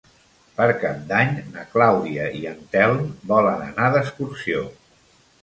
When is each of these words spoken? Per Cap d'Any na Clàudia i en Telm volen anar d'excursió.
Per 0.53 0.65
Cap 0.83 1.03
d'Any 1.11 1.29
na 1.57 1.65
Clàudia 1.73 2.25
i 2.39 2.41
en 2.53 2.65
Telm 2.77 3.05
volen 3.35 3.63
anar 3.67 3.93
d'excursió. 3.99 4.67